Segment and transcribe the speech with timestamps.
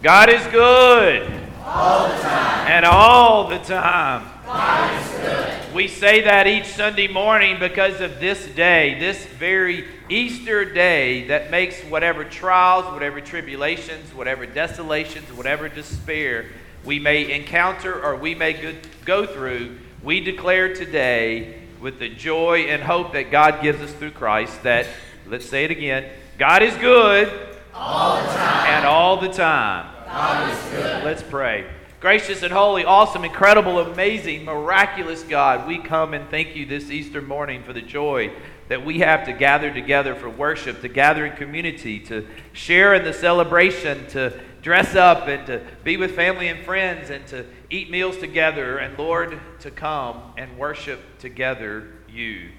[0.00, 1.28] God is good.
[1.64, 2.70] All the time.
[2.70, 4.30] And all the time.
[4.46, 5.74] God is good.
[5.74, 11.50] We say that each Sunday morning because of this day, this very Easter day that
[11.50, 16.46] makes whatever trials, whatever tribulations, whatever desolations, whatever despair
[16.84, 22.84] we may encounter or we may go through, we declare today with the joy and
[22.84, 24.86] hope that God gives us through Christ that,
[25.26, 26.08] let's say it again,
[26.38, 27.47] God is good
[27.78, 28.66] all the time.
[28.66, 29.94] and all the time.
[30.06, 31.04] God is good.
[31.04, 31.66] Let's pray.
[32.00, 37.20] Gracious and holy, awesome, incredible, amazing, miraculous God, we come and thank you this Easter
[37.20, 38.32] morning for the joy
[38.68, 43.02] that we have to gather together for worship, to gather in community, to share in
[43.02, 47.90] the celebration, to dress up and to be with family and friends and to eat
[47.90, 52.50] meals together, and Lord, to come and worship together you.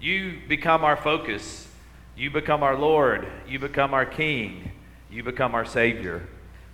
[0.00, 1.66] You become our focus.
[2.16, 3.26] You become our Lord.
[3.48, 4.70] You become our King.
[5.14, 6.26] You become our Savior.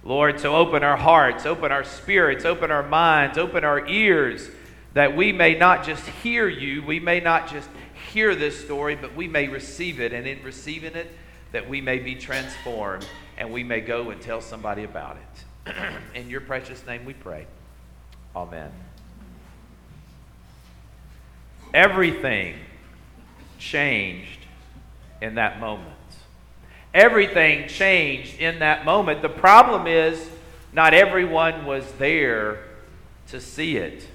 [0.02, 4.48] Lord, so open our hearts, open our spirits, open our minds, open our ears,
[4.94, 7.68] that we may not just hear you, we may not just
[8.12, 11.14] hear this story, but we may receive it, and in receiving it,
[11.52, 15.18] that we may be transformed and we may go and tell somebody about
[15.66, 15.74] it.
[16.14, 17.46] in your precious name we pray.
[18.34, 18.70] Amen.
[21.74, 22.56] Everything
[23.58, 24.40] changed
[25.20, 25.89] in that moment.
[26.92, 29.22] Everything changed in that moment.
[29.22, 30.28] The problem is,
[30.72, 32.64] not everyone was there
[33.28, 34.06] to see it.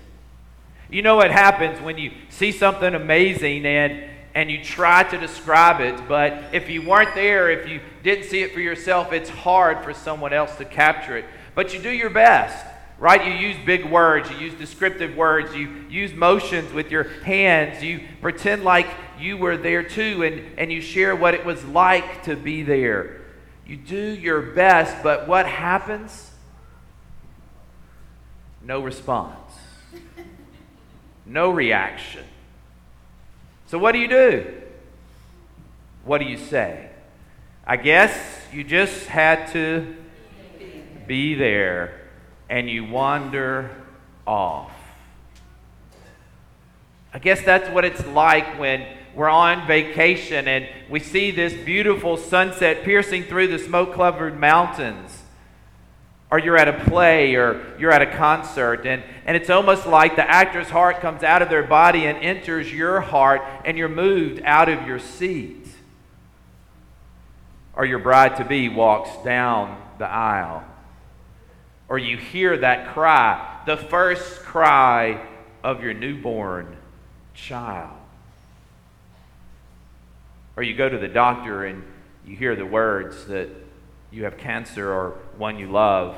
[0.89, 5.79] You know what happens when you see something amazing and and you try to describe
[5.79, 9.81] it, but if you weren't there, if you didn't see it for yourself, it's hard
[9.81, 11.23] for someone else to capture it.
[11.55, 12.65] But you do your best,
[12.99, 13.25] right?
[13.25, 18.01] You use big words, you use descriptive words, you use motions with your hands, you
[18.19, 18.87] pretend like
[19.19, 23.21] you were there too, and, and you share what it was like to be there.
[23.65, 26.31] You do your best, but what happens?
[28.61, 29.51] No response,
[31.25, 32.23] no reaction.
[33.67, 34.61] So, what do you do?
[36.03, 36.89] What do you say?
[37.65, 38.13] I guess
[38.53, 39.95] you just had to
[41.07, 42.01] be there
[42.49, 43.71] and you wander
[44.25, 44.71] off.
[47.13, 52.17] I guess that's what it's like when we're on vacation and we see this beautiful
[52.17, 55.23] sunset piercing through the smoke covered mountains.
[56.29, 60.17] Or you're at a play or you're at a concert and, and it's almost like
[60.17, 64.41] the actor's heart comes out of their body and enters your heart and you're moved
[64.43, 65.65] out of your seat.
[67.73, 70.63] Or your bride to be walks down the aisle.
[71.87, 75.25] Or you hear that cry the first cry
[75.63, 76.77] of your newborn
[77.33, 77.94] child
[80.55, 81.83] or you go to the doctor and
[82.25, 83.49] you hear the words that
[84.11, 86.15] you have cancer or one you love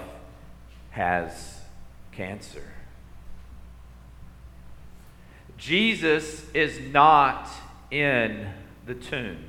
[0.92, 1.60] has
[2.12, 2.64] cancer.
[5.58, 7.50] Jesus is not
[7.90, 8.48] in
[8.86, 9.44] the tomb.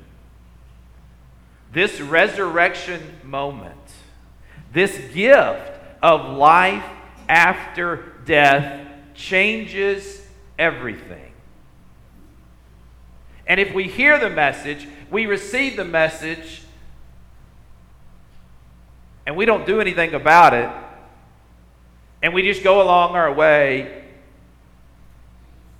[1.71, 3.75] This resurrection moment,
[4.73, 5.71] this gift
[6.01, 6.83] of life
[7.27, 10.25] after death changes
[10.57, 11.28] everything.
[13.49, 16.61] And if we hear the message, we receive the message,
[19.25, 20.69] and we don't do anything about it,
[22.21, 24.03] and we just go along our way,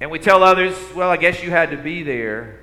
[0.01, 2.59] and we tell others, well, I guess you had to be there,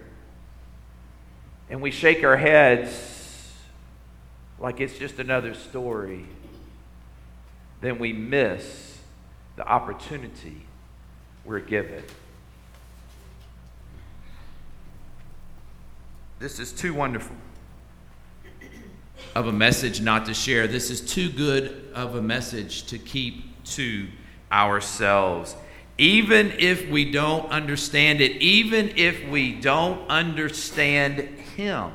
[1.71, 3.53] and we shake our heads
[4.59, 6.27] like it's just another story,
[7.81, 8.99] then we miss
[9.55, 10.63] the opportunity
[11.45, 12.03] we're given.
[16.39, 17.37] This is too wonderful
[19.35, 20.67] of a message not to share.
[20.67, 24.07] This is too good of a message to keep to
[24.53, 25.57] ourselves.
[25.99, 31.21] Even if we don't understand it, even if we don't understand
[31.57, 31.91] Him,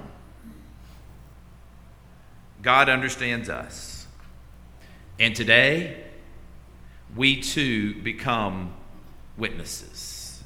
[2.64, 4.08] God understands us.
[5.20, 6.04] And today,
[7.16, 8.74] we too become
[9.38, 10.44] witnesses.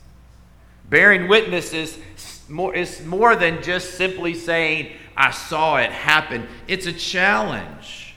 [0.89, 1.97] Bearing witnesses
[2.49, 6.47] more, is more than just simply saying, I saw it happen.
[6.67, 8.15] It's a challenge,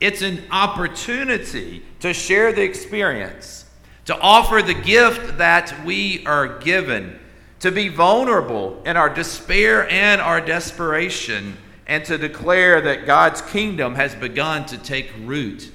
[0.00, 3.64] it's an opportunity to share the experience,
[4.06, 7.18] to offer the gift that we are given,
[7.60, 11.56] to be vulnerable in our despair and our desperation,
[11.86, 15.70] and to declare that God's kingdom has begun to take root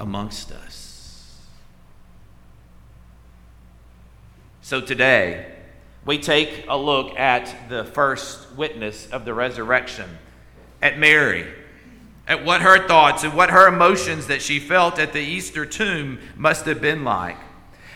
[0.00, 1.38] amongst us.
[4.62, 5.51] So today,
[6.04, 10.18] we take a look at the first witness of the resurrection,
[10.80, 11.46] at Mary.
[12.26, 16.18] at what her thoughts and what her emotions that she felt at the Easter tomb
[16.36, 17.36] must have been like.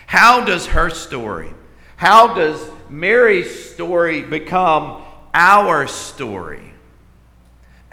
[0.06, 1.52] How does her story,
[1.96, 6.72] how does Mary's story become our story?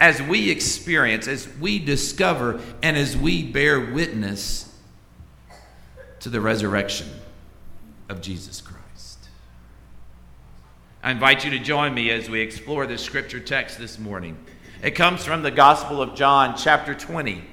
[0.00, 4.76] As we experience, as we discover, and as we bear witness
[6.20, 7.08] to the resurrection
[8.08, 8.83] of Jesus Christ.
[11.04, 14.38] I invite you to join me as we explore this scripture text this morning.
[14.82, 17.44] It comes from the Gospel of John, chapter 20,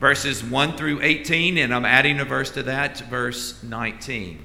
[0.00, 4.42] verses 1 through 18, and I'm adding a verse to that, verse 19.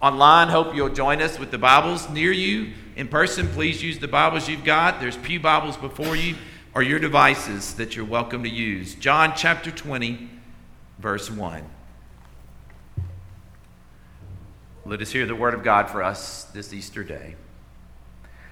[0.00, 2.72] Online, hope you'll join us with the Bibles near you.
[2.94, 5.00] In person, please use the Bibles you've got.
[5.00, 6.36] There's Pew Bibles before you
[6.76, 8.94] or your devices that you're welcome to use.
[8.94, 10.30] John chapter 20,
[11.00, 11.68] verse 1.
[14.86, 17.34] Let us hear the word of God for us this Easter day.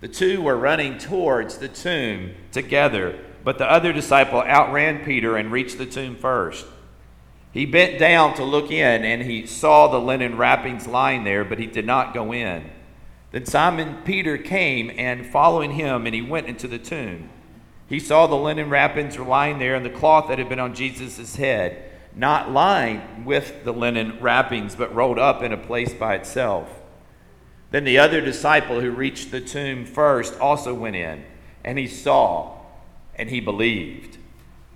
[0.00, 5.52] The two were running towards the tomb together, but the other disciple outran Peter and
[5.52, 6.66] reached the tomb first.
[7.52, 11.58] He bent down to look in, and he saw the linen wrappings lying there, but
[11.58, 12.70] he did not go in.
[13.32, 17.28] Then Simon Peter came, and following him, and he went into the tomb.
[17.86, 21.36] He saw the linen wrappings lying there, and the cloth that had been on Jesus'
[21.36, 26.79] head, not lying with the linen wrappings, but rolled up in a place by itself.
[27.70, 31.24] Then the other disciple who reached the tomb first also went in,
[31.64, 32.58] and he saw,
[33.14, 34.18] and he believed.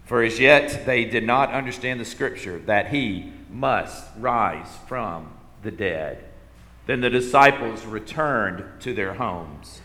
[0.05, 5.33] For as yet they did not understand the scripture that he must rise from
[5.63, 6.25] the dead.
[6.87, 9.81] Then the disciples returned to their homes.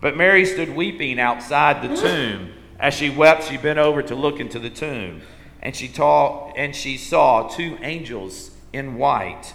[0.00, 2.52] But Mary stood weeping outside the tomb.
[2.80, 5.22] As she wept, she bent over to look into the tomb,
[5.62, 5.90] and she,
[6.56, 9.54] and she saw two angels in white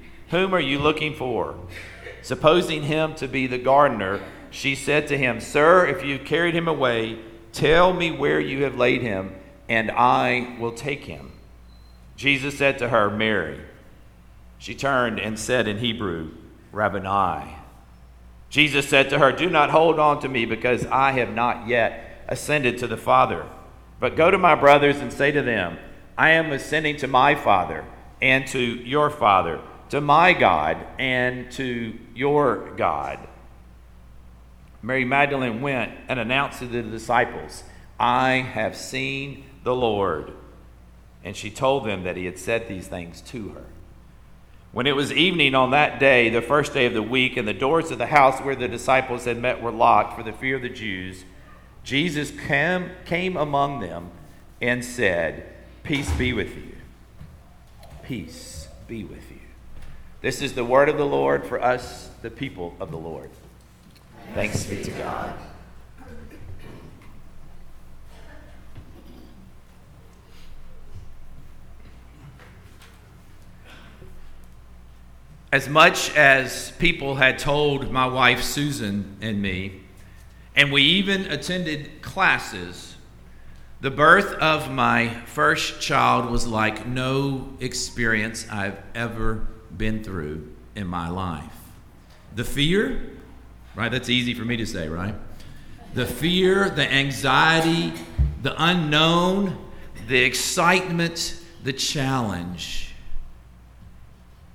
[0.31, 1.55] Whom are you looking for?
[2.21, 6.69] Supposing him to be the gardener, she said to him, Sir, if you carried him
[6.69, 7.19] away,
[7.51, 9.35] tell me where you have laid him,
[9.67, 11.33] and I will take him.
[12.15, 13.59] Jesus said to her, Mary.
[14.57, 16.31] She turned and said in Hebrew,
[16.71, 17.57] Rabboni.
[18.49, 22.23] Jesus said to her, Do not hold on to me, because I have not yet
[22.29, 23.45] ascended to the Father.
[23.99, 25.77] But go to my brothers and say to them,
[26.17, 27.83] I am ascending to my Father
[28.21, 29.59] and to your Father
[29.91, 33.19] to my God and to your God.
[34.81, 37.63] Mary Magdalene went and announced to the disciples,
[37.99, 40.31] I have seen the Lord.
[41.25, 43.65] And she told them that he had said these things to her.
[44.71, 47.53] When it was evening on that day, the first day of the week, and the
[47.53, 50.61] doors of the house where the disciples had met were locked for the fear of
[50.61, 51.25] the Jews,
[51.83, 54.09] Jesus came, came among them
[54.61, 56.77] and said, Peace be with you.
[58.03, 59.30] Peace be with you.
[60.21, 63.31] This is the word of the Lord for us, the people of the Lord.
[64.35, 65.33] Thanks be to God.
[75.51, 79.81] As much as people had told my wife Susan and me,
[80.55, 82.95] and we even attended classes,
[83.81, 89.47] the birth of my first child was like no experience I've ever
[89.77, 91.53] been through in my life.
[92.35, 93.01] The fear,
[93.75, 93.91] right?
[93.91, 95.15] That's easy for me to say, right?
[95.93, 97.93] The fear, the anxiety,
[98.41, 99.57] the unknown,
[100.07, 102.93] the excitement, the challenge.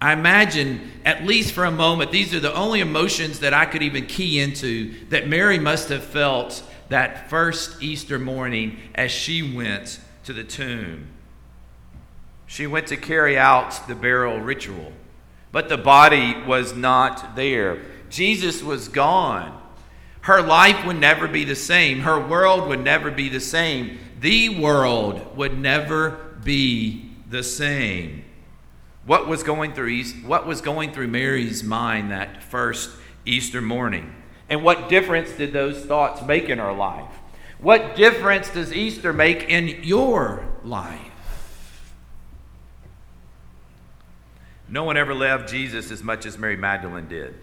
[0.00, 3.82] I imagine, at least for a moment, these are the only emotions that I could
[3.82, 9.98] even key into that Mary must have felt that first Easter morning as she went
[10.24, 11.08] to the tomb.
[12.46, 14.92] She went to carry out the burial ritual
[15.56, 17.80] but the body was not there.
[18.10, 19.58] Jesus was gone.
[20.20, 22.00] Her life would never be the same.
[22.00, 23.98] Her world would never be the same.
[24.20, 26.10] The world would never
[26.44, 28.22] be the same.
[29.06, 32.90] What was going through what was going through Mary's mind that first
[33.24, 34.14] Easter morning?
[34.50, 37.14] And what difference did those thoughts make in her life?
[37.60, 41.15] What difference does Easter make in your life?
[44.68, 47.34] No one ever loved Jesus as much as Mary Magdalene did.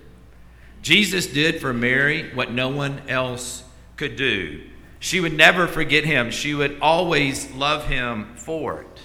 [0.82, 3.64] Jesus did for Mary what no one else
[3.96, 4.62] could do.
[5.00, 9.02] She would never forget him, she would always love him for it.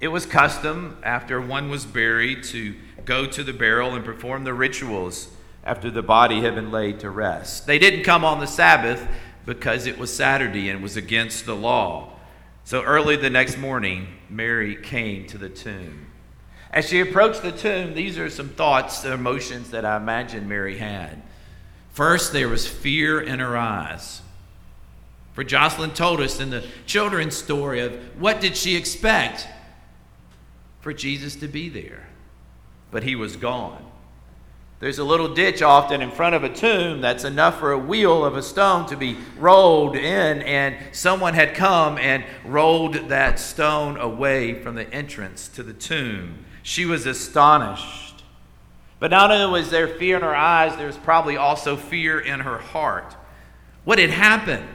[0.00, 2.74] It was custom after one was buried to
[3.04, 5.28] go to the burial and perform the rituals
[5.64, 7.66] after the body had been laid to rest.
[7.66, 9.06] They didn't come on the Sabbath
[9.46, 12.12] because it was Saturday and was against the law.
[12.64, 16.11] So early the next morning, Mary came to the tomb.
[16.72, 21.20] As she approached the tomb, these are some thoughts, emotions that I imagine Mary had.
[21.90, 24.22] First, there was fear in her eyes.
[25.34, 29.46] For Jocelyn told us in the children's story of what did she expect?
[30.80, 32.08] For Jesus to be there.
[32.90, 33.91] But he was gone.
[34.82, 38.24] There's a little ditch often in front of a tomb that's enough for a wheel
[38.24, 43.96] of a stone to be rolled in, and someone had come and rolled that stone
[43.96, 46.44] away from the entrance to the tomb.
[46.64, 48.24] She was astonished.
[48.98, 52.40] But not only was there fear in her eyes, there was probably also fear in
[52.40, 53.14] her heart.
[53.84, 54.66] What had happened?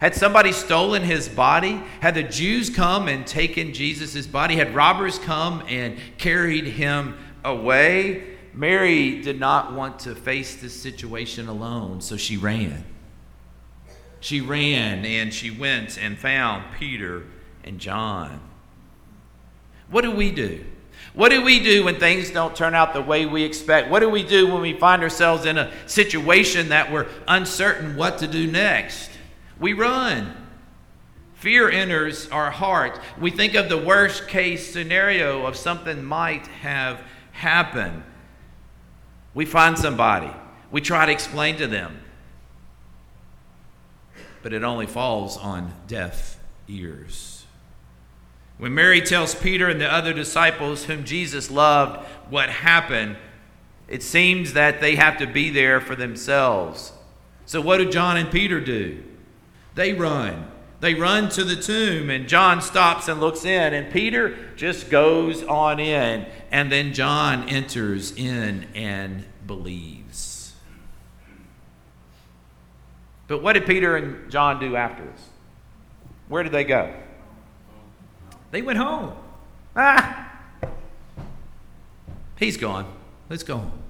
[0.00, 1.82] Had somebody stolen his body?
[1.98, 4.54] Had the Jews come and taken Jesus' body?
[4.54, 8.37] Had robbers come and carried him away?
[8.58, 12.84] Mary did not want to face this situation alone, so she ran.
[14.18, 17.22] She ran and she went and found Peter
[17.62, 18.40] and John.
[19.92, 20.64] What do we do?
[21.14, 23.90] What do we do when things don't turn out the way we expect?
[23.90, 28.18] What do we do when we find ourselves in a situation that we're uncertain what
[28.18, 29.08] to do next?
[29.60, 30.34] We run.
[31.34, 32.98] Fear enters our heart.
[33.20, 37.00] We think of the worst case scenario of something might have
[37.30, 38.02] happened.
[39.34, 40.30] We find somebody,
[40.70, 42.00] we try to explain to them,
[44.42, 47.44] but it only falls on deaf ears.
[48.58, 53.16] When Mary tells Peter and the other disciples whom Jesus loved what happened,
[53.86, 56.92] it seems that they have to be there for themselves.
[57.46, 59.02] So, what do John and Peter do?
[59.74, 60.50] They run.
[60.80, 65.42] They run to the tomb, and John stops and looks in, and Peter just goes
[65.42, 66.26] on in.
[66.50, 70.54] And then John enters in and believes.
[73.26, 75.22] But what did Peter and John do afterwards?
[76.28, 76.94] Where did they go?
[78.50, 79.12] They went home.
[79.76, 80.26] Ah!
[82.38, 82.86] He's gone.
[83.28, 83.82] Let's go home.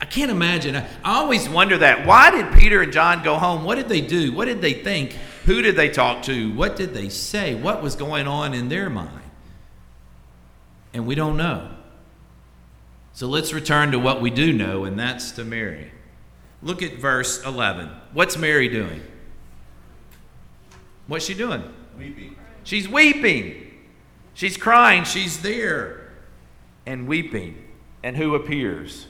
[0.00, 0.76] I can't imagine.
[0.76, 2.06] I, always wonder that.
[2.06, 3.64] Why did Peter and John go home?
[3.64, 4.32] What did they do?
[4.32, 5.16] What did they think?
[5.48, 6.52] Who did they talk to?
[6.52, 7.54] What did they say?
[7.54, 9.22] What was going on in their mind?
[10.92, 11.70] And we don't know.
[13.14, 15.90] So let's return to what we do know, and that's to Mary.
[16.62, 17.88] Look at verse 11.
[18.12, 19.00] What's Mary doing?
[21.06, 21.62] What's she doing?
[21.96, 22.36] Weeping.
[22.62, 23.72] She's weeping.
[24.34, 25.04] She's crying.
[25.04, 26.10] She's there
[26.84, 27.56] and weeping.
[28.02, 29.06] And who appears?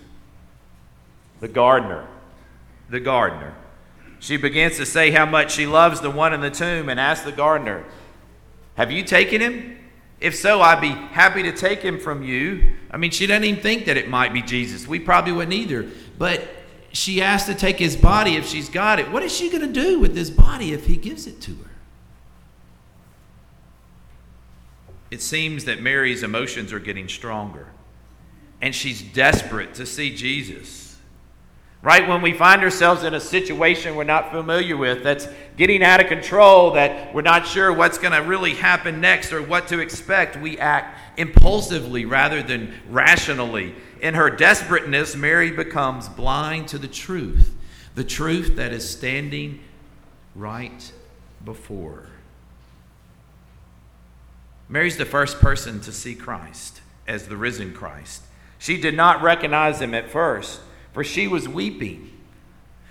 [1.40, 2.06] the gardener.
[2.90, 3.56] The gardener.
[4.20, 7.24] She begins to say how much she loves the one in the tomb and asks
[7.24, 7.84] the gardener,
[8.76, 9.78] Have you taken him?
[10.20, 12.74] If so, I'd be happy to take him from you.
[12.90, 14.88] I mean, she doesn't even think that it might be Jesus.
[14.88, 15.86] We probably wouldn't either.
[16.18, 16.48] But
[16.92, 19.10] she asked to take his body if she's got it.
[19.12, 21.70] What is she going to do with this body if he gives it to her?
[25.10, 27.68] It seems that Mary's emotions are getting stronger,
[28.60, 30.87] and she's desperate to see Jesus.
[31.80, 36.00] Right when we find ourselves in a situation we're not familiar with, that's getting out
[36.00, 39.78] of control, that we're not sure what's going to really happen next or what to
[39.78, 43.76] expect, we act impulsively rather than rationally.
[44.00, 47.54] In her desperateness, Mary becomes blind to the truth,
[47.94, 49.60] the truth that is standing
[50.34, 50.92] right
[51.44, 52.06] before.
[54.68, 58.22] Mary's the first person to see Christ as the risen Christ.
[58.58, 60.60] She did not recognize him at first
[60.92, 62.12] for she was weeping.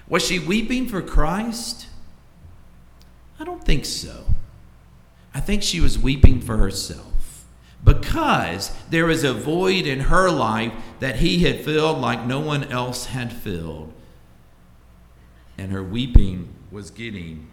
[0.07, 1.87] Was she weeping for Christ?
[3.39, 4.25] I don't think so.
[5.33, 7.45] I think she was weeping for herself
[7.83, 12.63] because there was a void in her life that he had filled like no one
[12.65, 13.93] else had filled.
[15.57, 17.47] And her weeping was getting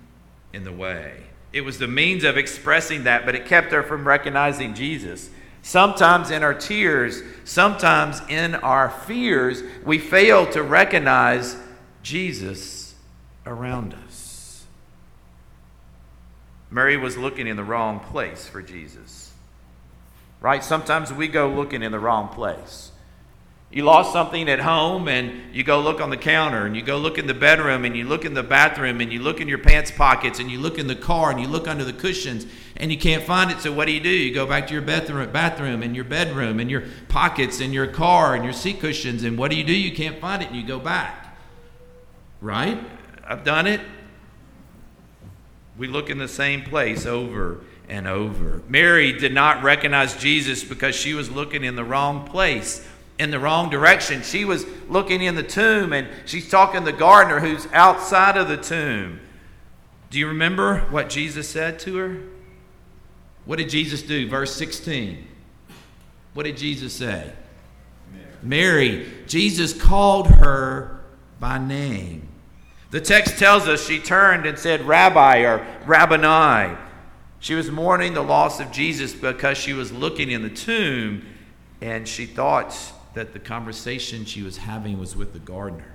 [0.52, 1.24] in the way.
[1.52, 5.30] It was the means of expressing that, but it kept her from recognizing Jesus.
[5.64, 11.56] Sometimes in our tears, sometimes in our fears, we fail to recognize
[12.02, 12.94] Jesus
[13.46, 14.66] around us.
[16.70, 19.32] Mary was looking in the wrong place for Jesus.
[20.42, 20.62] right?
[20.62, 22.92] Sometimes we go looking in the wrong place.
[23.70, 26.96] You lost something at home and you go look on the counter and you go
[26.96, 29.58] look in the bedroom and you look in the bathroom and you look in your
[29.58, 32.92] pants pockets and you look in the car and you look under the cushions and
[32.92, 33.58] you can't find it.
[33.58, 34.10] So what do you do?
[34.10, 38.36] You go back to your bathroom, and your bedroom and your pockets and your car
[38.36, 39.74] and your seat cushions and what do you do?
[39.74, 41.36] You can't find it and you go back.
[42.40, 42.78] Right?
[43.26, 43.80] I've done it.
[45.76, 48.62] We look in the same place over and over.
[48.68, 52.86] Mary did not recognize Jesus because she was looking in the wrong place
[53.18, 54.22] in the wrong direction.
[54.22, 58.48] She was looking in the tomb and she's talking to the gardener who's outside of
[58.48, 59.20] the tomb.
[60.10, 62.20] Do you remember what Jesus said to her?
[63.44, 64.28] What did Jesus do?
[64.28, 65.26] Verse 16.
[66.34, 67.32] What did Jesus say?
[68.42, 68.90] Mary.
[68.90, 69.12] Mary.
[69.26, 71.00] Jesus called her
[71.38, 72.28] by name.
[72.90, 76.76] The text tells us she turned and said, Rabbi or Rabboni.
[77.40, 81.26] She was mourning the loss of Jesus because she was looking in the tomb
[81.80, 82.74] and she thought
[83.14, 85.92] that the conversation she was having was with the gardener.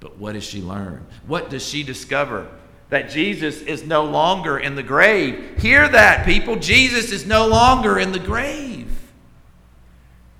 [0.00, 1.06] But what does she learn?
[1.26, 2.46] What does she discover?
[2.90, 5.58] That Jesus is no longer in the grave.
[5.58, 6.56] Hear that, people.
[6.56, 9.10] Jesus is no longer in the grave.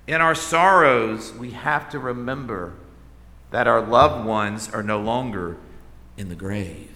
[0.07, 2.73] In our sorrows, we have to remember
[3.49, 5.57] that our loved ones are no longer
[6.15, 6.91] in the grave.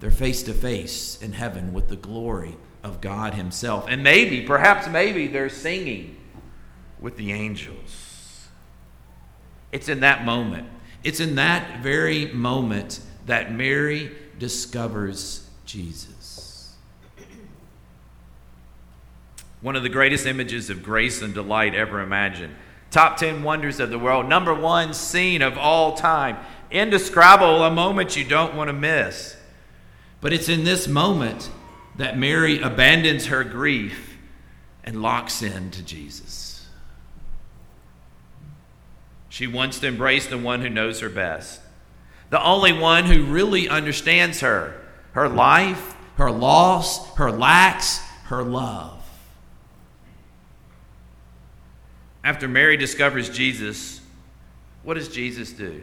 [0.00, 3.86] They're face to face in heaven with the glory of God Himself.
[3.88, 6.16] And maybe, perhaps maybe, they're singing
[7.00, 8.48] with the angels.
[9.72, 10.68] It's in that moment.
[11.04, 16.74] It's in that very moment that Mary discovers Jesus.
[19.60, 22.54] One of the greatest images of grace and delight ever imagined.
[22.90, 24.28] Top 10 wonders of the world.
[24.28, 26.36] Number one scene of all time.
[26.70, 29.36] Indescribable, a moment you don't want to miss.
[30.20, 31.50] But it's in this moment
[31.96, 34.16] that Mary abandons her grief
[34.84, 36.45] and locks in to Jesus.
[39.36, 41.60] She wants to embrace the one who knows her best,
[42.30, 44.80] the only one who really understands her,
[45.12, 48.98] her life, her loss, her lacks, her love.
[52.24, 54.00] After Mary discovers Jesus,
[54.82, 55.82] what does Jesus do?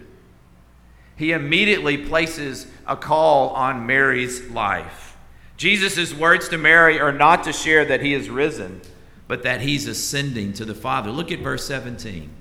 [1.16, 5.16] He immediately places a call on Mary's life.
[5.58, 8.82] Jesus' words to Mary are not to share that he is risen,
[9.28, 11.12] but that he's ascending to the Father.
[11.12, 12.38] Look at verse 17.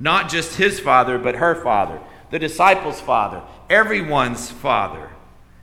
[0.00, 5.10] Not just his father, but her father, the disciples' father, everyone's father.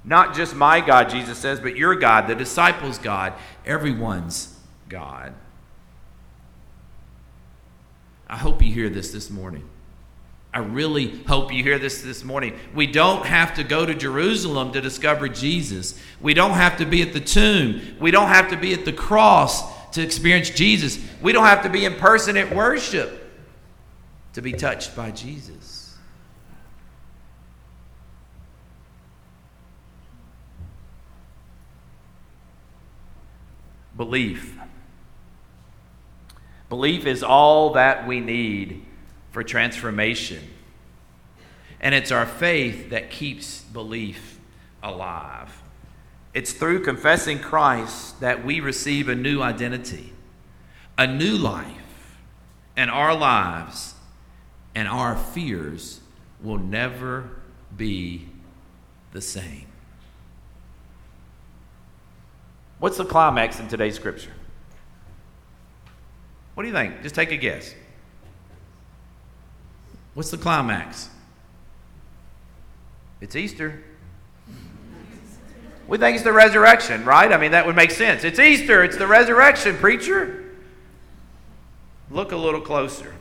[0.04, 3.34] Not just my God, Jesus says, but your God, the disciples' God,
[3.65, 4.56] everyone's
[4.88, 5.34] God.
[8.28, 9.67] I hope you hear this this morning.
[10.54, 12.58] I really hope you hear this this morning.
[12.76, 16.00] We don't have to go to Jerusalem to discover Jesus.
[16.21, 17.82] We don't have to be at the tomb.
[18.00, 21.00] We don't have to be at the cross to experience Jesus.
[21.23, 23.27] We don't have to be in person at worship
[24.38, 25.97] to be touched by Jesus.
[33.95, 34.56] Belief.
[36.69, 38.86] Belief is all that we need
[39.32, 40.43] for transformation.
[41.82, 44.39] And it's our faith that keeps belief
[44.84, 45.63] alive.
[46.36, 50.13] It's through confessing Christ that we receive a new identity,
[50.95, 52.19] a new life,
[52.76, 53.95] and our lives
[54.78, 56.02] and our fears
[56.40, 57.32] will never
[57.76, 58.28] be
[59.12, 59.66] the same.
[62.78, 64.34] What's the climax in today's scripture?
[66.54, 67.02] What do you think?
[67.02, 67.74] Just take a guess.
[70.13, 71.10] What's the climax?
[73.20, 73.84] It's Easter.
[75.88, 77.32] We think it's the resurrection, right?
[77.32, 78.24] I mean, that would make sense.
[78.24, 80.54] It's Easter, it's the resurrection, preacher.
[82.12, 83.16] Look a little closer.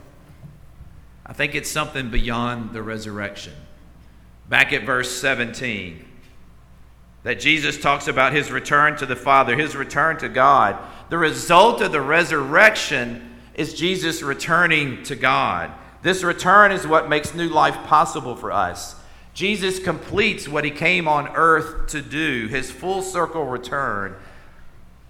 [1.26, 3.52] I think it's something beyond the resurrection.
[4.48, 6.04] Back at verse 17,
[7.24, 10.78] that Jesus talks about his return to the Father, his return to God.
[11.10, 15.72] The result of the resurrection is Jesus returning to God.
[16.02, 18.94] This return is what makes new life possible for us.
[19.34, 22.46] Jesus completes what he came on earth to do.
[22.46, 24.14] His full circle return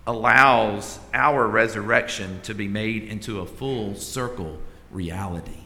[0.07, 4.59] allows our resurrection to be made into a full circle
[4.91, 5.66] reality.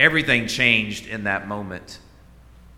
[0.00, 1.98] Everything changed in that moment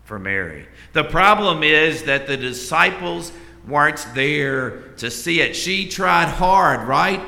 [0.03, 0.67] for Mary.
[0.91, 3.31] The problem is that the disciples
[3.65, 5.55] weren't there to see it.
[5.55, 7.21] She tried hard, right?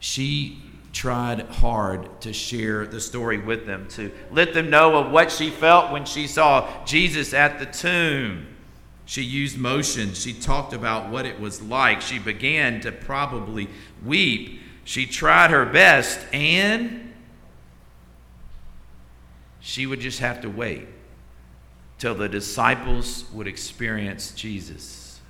[0.00, 0.60] She
[0.92, 5.48] tried hard to share the story with them, to let them know of what she
[5.48, 8.46] felt when she saw Jesus at the tomb.
[9.06, 10.12] She used motion.
[10.12, 12.02] She talked about what it was like.
[12.02, 13.70] She began to probably
[14.04, 14.60] weep.
[14.84, 17.11] She tried her best, and
[19.62, 20.88] she would just have to wait
[21.98, 25.20] till the disciples would experience Jesus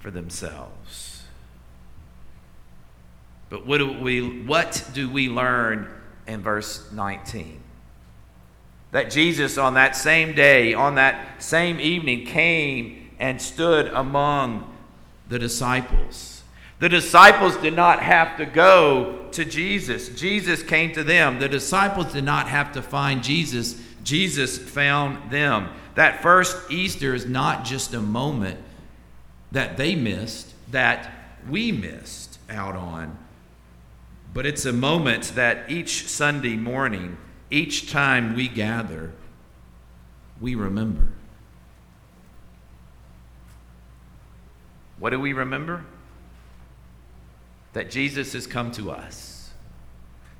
[0.00, 1.22] for themselves.
[3.48, 5.88] But what do we, what do we learn
[6.26, 7.60] in verse 19?
[8.90, 14.76] That Jesus, on that same day, on that same evening, came and stood among
[15.28, 16.35] the disciples.
[16.78, 21.38] The disciples did not have to go to Jesus, Jesus came to them.
[21.38, 25.68] The disciples did not have to find Jesus, Jesus found them.
[25.94, 28.60] That first Easter is not just a moment
[29.52, 31.12] that they missed, that
[31.48, 33.16] we missed out on,
[34.34, 37.16] but it's a moment that each Sunday morning,
[37.50, 39.12] each time we gather,
[40.40, 41.08] we remember.
[44.98, 45.84] What do we remember?
[47.76, 49.50] That Jesus has come to us,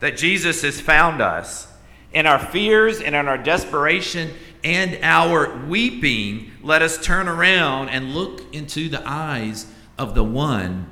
[0.00, 1.68] that Jesus has found us
[2.14, 4.32] in our fears and in our desperation
[4.64, 9.66] and our weeping, let us turn around and look into the eyes
[9.98, 10.88] of the one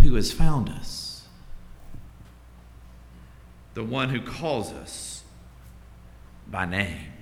[0.00, 1.28] who has found us,
[3.74, 5.22] the one who calls us
[6.50, 7.12] by name.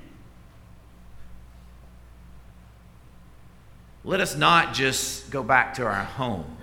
[4.03, 6.60] Let us not just go back to our homes.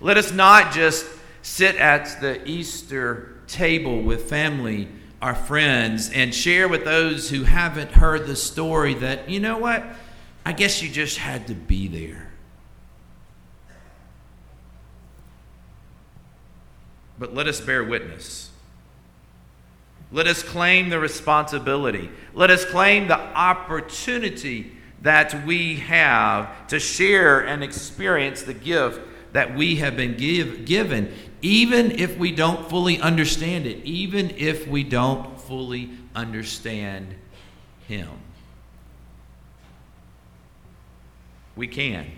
[0.00, 1.06] Let us not just
[1.42, 4.88] sit at the Easter table with family,
[5.20, 9.84] our friends, and share with those who haven't heard the story that, you know what?
[10.44, 12.32] I guess you just had to be there.
[17.18, 18.50] But let us bear witness.
[20.12, 22.10] Let us claim the responsibility.
[22.32, 29.00] Let us claim the opportunity that we have to share and experience the gift
[29.32, 31.12] that we have been give, given
[31.42, 37.14] even if we don't fully understand it, even if we don't fully understand
[37.86, 38.08] Him.
[41.54, 42.10] We can.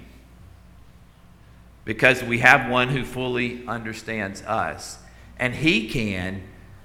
[1.84, 4.98] Because we have one who fully understands us.
[5.38, 6.42] And He can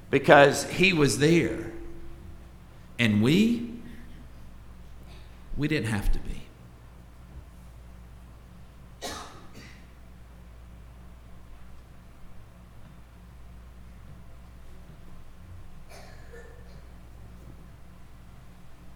[0.10, 1.72] because He was there.
[2.98, 3.72] And we,
[5.58, 6.45] we didn't have to be.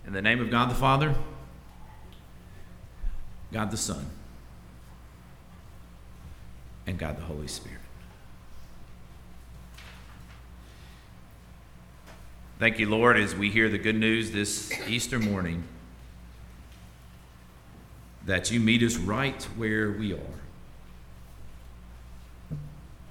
[0.10, 1.14] In the name of God the Father,
[3.54, 4.10] God the Son,
[6.88, 7.78] and God the Holy Spirit.
[12.58, 15.64] Thank you, Lord, as we hear the good news this Easter morning
[18.26, 20.40] that you meet us right where we are.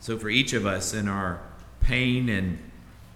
[0.01, 1.39] So, for each of us in our
[1.81, 2.68] pain and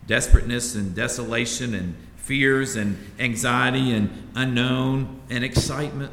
[0.07, 6.13] desperateness and desolation and fears and anxiety and unknown and excitement.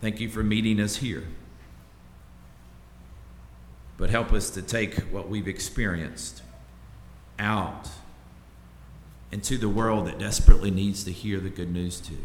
[0.00, 1.24] Thank you for meeting us here.
[3.96, 6.42] But help us to take what we've experienced
[7.38, 7.88] out
[9.32, 12.18] into the world that desperately needs to hear the good news too.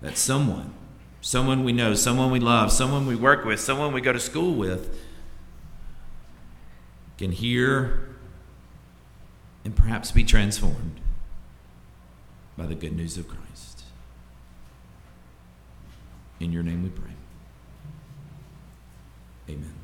[0.00, 0.74] That someone,
[1.20, 4.54] someone we know, someone we love, someone we work with, someone we go to school
[4.54, 4.96] with,
[7.18, 8.08] can hear
[9.64, 11.00] and perhaps be transformed
[12.56, 13.84] by the good news of Christ.
[16.40, 17.12] In your name we pray.
[19.48, 19.83] Amen.